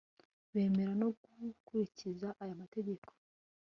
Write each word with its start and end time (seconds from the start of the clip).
bemera 0.53 0.93
no 1.01 1.07
gukurikiza 1.41 2.27
aya 2.41 2.59
mategeko 2.61 3.09